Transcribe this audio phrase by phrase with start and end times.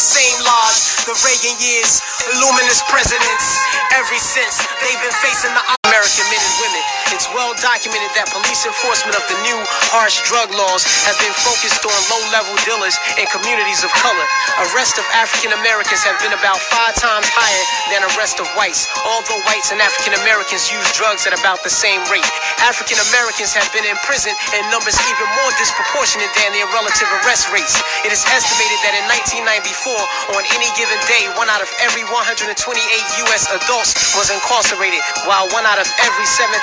[0.00, 2.00] Same laws, the Reagan years,
[2.40, 3.60] luminous presidents.
[3.92, 6.82] Ever since they've been facing the American men and women.
[7.12, 9.58] It's well documented that police enforcement of the new
[9.92, 14.24] harsh drug laws have been focused on low level dealers in communities of color.
[14.64, 19.44] Arrests of African Americans have been about five times higher than arrests of whites, although
[19.44, 22.24] whites and African Americans use drugs at about the same rate.
[22.64, 27.52] African Americans have been in prison in numbers even more disproportionate than their relative arrest
[27.52, 27.76] rates.
[28.08, 29.04] It is estimated that in
[29.44, 30.00] 1994,
[30.32, 33.52] on any given day, one out of every 128 U.S.
[33.52, 36.54] adults was incarcerated, while one out of every 17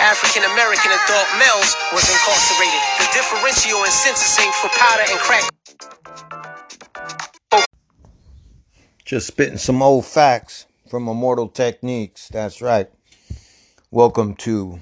[0.00, 2.82] African American adult males was incarcerated.
[2.98, 5.44] The differential in sentencing for powder and crack.
[9.04, 12.28] Just spitting some old facts from Immortal Technique's.
[12.28, 12.88] That's right.
[13.90, 14.80] Welcome to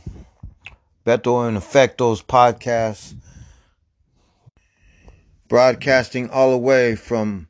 [1.05, 3.17] Beto and Effectos podcast.
[5.49, 7.49] Broadcasting all the way from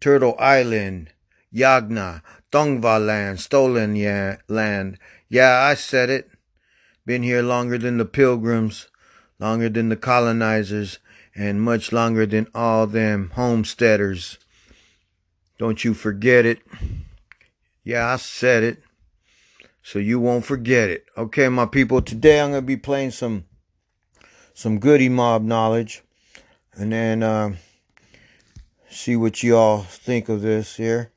[0.00, 1.12] Turtle Island,
[1.54, 3.94] Yagna, Tongva land, stolen
[4.48, 4.98] land.
[5.32, 6.28] Yeah, I said it.
[7.06, 8.88] Been here longer than the pilgrims,
[9.38, 10.98] longer than the colonizers,
[11.36, 14.38] and much longer than all them homesteaders.
[15.56, 16.58] Don't you forget it.
[17.84, 18.82] Yeah, I said it.
[19.84, 21.06] So you won't forget it.
[21.16, 23.44] Okay, my people, today I'm gonna be playing some
[24.52, 26.02] some Goodie Mob knowledge
[26.74, 27.54] and then uh,
[28.90, 31.12] see what y'all think of this here.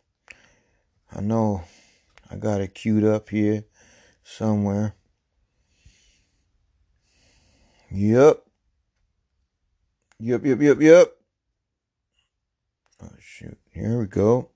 [1.12, 1.64] I know
[2.30, 3.64] I got it queued up here
[4.24, 4.96] somewhere.
[7.92, 8.44] Yep.
[10.20, 11.14] Yep, yep, yep, yep.
[13.02, 13.58] Oh, shoot.
[13.72, 14.50] Here we go.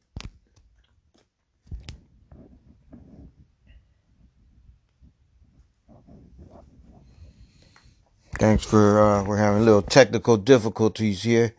[8.39, 11.55] Thanks for, uh, we're having a little technical difficulties here.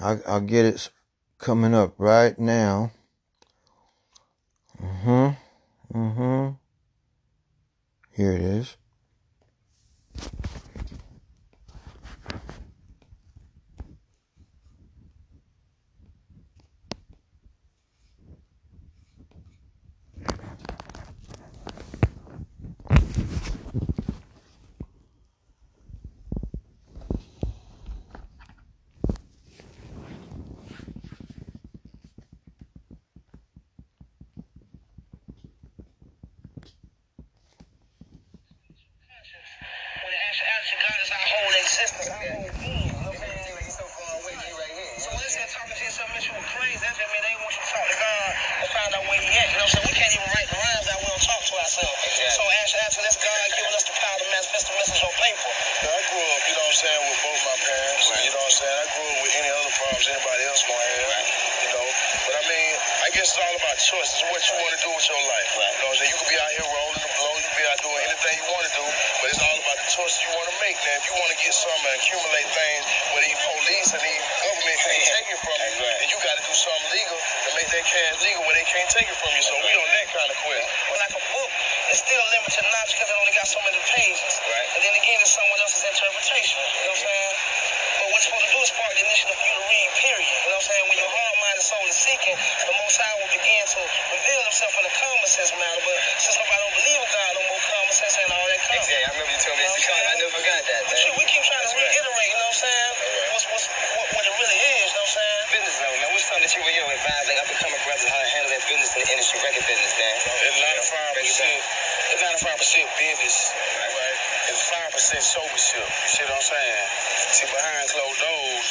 [0.00, 0.90] I, I'll get it
[1.38, 2.90] coming up right now.
[4.82, 5.36] Mm
[5.92, 6.48] hmm.
[8.18, 8.76] Here it is.
[40.02, 41.57] When it actually, actually God is our whole existence, our whole being.
[41.57, 41.57] You know what I'm
[55.80, 58.06] So I grew up, you know what I'm saying, with both my parents.
[58.24, 58.78] You know what I'm saying?
[58.80, 61.28] I grew up with any other problems anybody else have.
[61.68, 61.88] You know.
[62.24, 62.72] But I mean,
[63.04, 64.10] I guess it's all about choice.
[64.16, 65.50] It's what you want to do with your life.
[65.52, 66.12] You know what I'm saying?
[66.12, 68.46] You could be out here rolling the blow, you could be out doing anything you
[68.48, 68.86] want to do,
[69.20, 70.78] but it's all about the choices you want to make.
[70.78, 74.22] Now, if you want to get something and accumulate things where these police and these
[74.46, 77.66] government can't take it from you, then you got to do something legal to make
[77.74, 79.42] that cash legal where they can't take it from you.
[79.42, 80.66] So we on that kind of quest.
[80.86, 81.50] But like a book,
[81.90, 84.32] it's still limited knowledge because it only got so many pages.
[84.46, 84.68] Right.
[84.78, 86.62] And then again, it's someone else's interpretation.
[86.62, 87.34] You know what I'm saying?
[87.98, 90.22] But what you're supposed to do is spark the initiative for you to read, period.
[90.22, 90.84] You know what I'm saying?
[90.86, 93.80] When your heart, mind, and soul is seeking, the Most High will begin to
[94.14, 95.82] reveal himself in a common sense matter.
[95.82, 98.78] But since nobody don't believe in God, no more common sense ain't all that common.
[98.86, 99.02] Exactly.
[99.02, 100.20] I remember you told me You know this what I'm I saying?
[100.22, 100.80] never forgot that.
[100.86, 101.90] But shit, we keep trying to That's right.
[101.90, 102.92] reiterate, you know what I'm saying?
[103.34, 105.42] What's, what's, what, what it really is, you know what I'm saying?
[105.58, 106.08] Business though, man.
[106.14, 108.30] What's something that you were you know, advise like up and coming brothers how to
[108.30, 110.16] handle that business in the industry, record business, man?
[111.18, 111.60] It's 95 percent.
[112.14, 113.36] It's 95 percent business.
[113.50, 114.16] Right.
[114.54, 115.82] It's five percent showmanship.
[115.82, 116.86] You see what I'm saying?
[117.34, 118.68] See behind closed doors,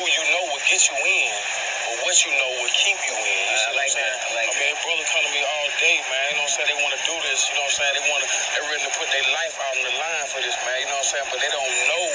[0.00, 1.32] who you know will get you in,
[1.86, 3.42] but what you know will keep you in.
[3.52, 4.16] You uh, see I what I'm saying?
[4.16, 4.32] that.
[4.32, 6.24] I like I mean, brother come to me all day, man.
[6.32, 6.68] You know what I'm saying?
[6.72, 7.40] They want to do this.
[7.52, 7.94] You know what I'm saying?
[8.00, 8.28] They want to.
[8.32, 10.76] They're ready to put their life out on the line for this, man.
[10.80, 11.28] You know what I'm saying?
[11.30, 12.06] But they don't know.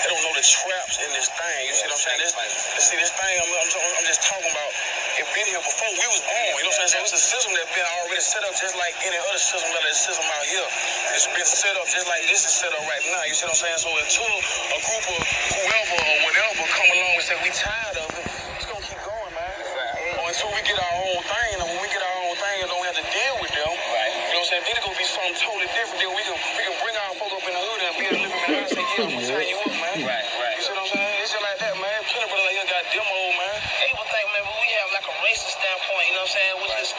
[0.00, 1.60] They don't know the traps in this thing.
[1.68, 2.20] You see what I'm saying?
[2.24, 3.34] This, you see this thing.
[3.36, 3.68] I'm, I'm,
[4.00, 4.72] I'm just talking about.
[5.20, 5.26] It
[5.80, 6.52] before we was born.
[6.60, 7.08] You know what I'm saying?
[7.08, 9.84] So it's a system that's been already set up just like any other system that
[9.88, 10.68] is system out here.
[11.16, 13.24] It's been set up just like this is set up right now.
[13.24, 13.80] You see what I'm saying?
[13.80, 15.20] So until a group of
[15.56, 18.28] whoever or whatever come along and say we tired of it,
[18.60, 19.56] it's gonna keep going, man.
[20.20, 22.68] Or until we get our own thing, and when we get our own thing and
[22.68, 24.12] don't have to deal with them, right?
[24.12, 24.64] You know what I'm saying?
[24.68, 25.96] Then it's gonna be something totally different.
[25.96, 28.20] Then we can we can bring our folk up in the hood and be able
[28.20, 29.96] to live in the house and say, yeah, I'm gonna tie you up, man.
[30.04, 30.56] Right, right.
[30.60, 31.14] You see what I'm saying?
[31.24, 31.98] It's just like that, man.
[32.04, 33.56] Plenty of brothers like here got demo, man.
[33.80, 36.54] People think, man, we have like a racist standpoint, you know what I'm saying?
[36.60, 36.90] Which is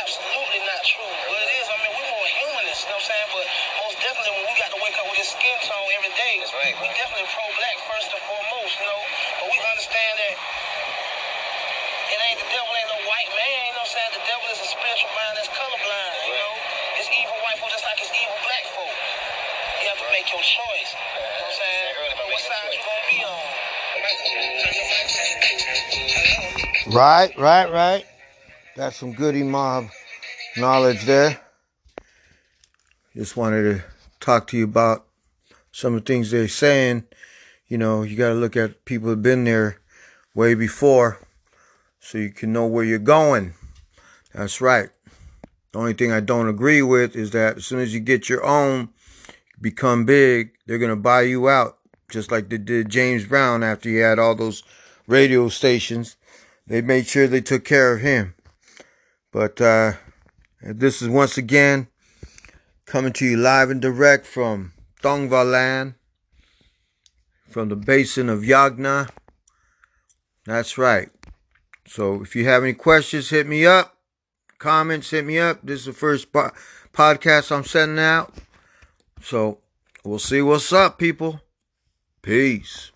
[0.00, 1.12] absolutely not true.
[1.28, 3.28] But it is, I mean, we're more humanist, you know what I'm saying?
[3.30, 3.46] But
[3.78, 6.50] most definitely, when we got to wake up with this skin tone every day, That's
[6.50, 6.74] right.
[6.82, 9.00] we definitely pro black first and foremost, you know?
[9.38, 10.34] But we understand that
[12.10, 14.12] it ain't the devil ain't no white man, you know what I'm saying?
[14.18, 16.52] The devil is a spiritual mind that's colorblind, you know?
[16.98, 18.96] It's evil white folk just like it's evil black folk.
[19.78, 20.90] You have to make your choice.
[20.90, 21.86] You know what I'm saying?
[22.34, 23.46] What side you gonna be on?
[26.98, 28.04] Right, right, right.
[28.74, 29.86] That's some Goodie Mob
[30.56, 31.38] knowledge there.
[33.14, 33.84] Just wanted to
[34.20, 35.04] talk to you about
[35.70, 37.04] some of the things they're saying.
[37.68, 39.78] You know, you got to look at people who've been there
[40.34, 41.18] way before
[42.00, 43.52] so you can know where you're going.
[44.32, 44.88] That's right.
[45.72, 48.44] The only thing I don't agree with is that as soon as you get your
[48.44, 48.88] own,
[49.60, 51.78] become big, they're going to buy you out.
[52.10, 54.62] Just like they did James Brown after he had all those
[55.06, 56.16] radio stations.
[56.66, 58.34] They made sure they took care of him.
[59.32, 59.92] But uh,
[60.62, 61.88] this is once again
[62.92, 64.70] coming to you live and direct from
[65.02, 65.94] Tongva land,
[67.48, 69.08] from the basin of Yagna.
[70.44, 71.08] That's right.
[71.86, 73.96] So if you have any questions, hit me up.
[74.58, 75.60] Comments, hit me up.
[75.62, 76.50] This is the first po-
[76.92, 78.34] podcast I'm sending out.
[79.22, 79.60] So
[80.04, 81.40] we'll see what's up, people.
[82.20, 82.92] Peace.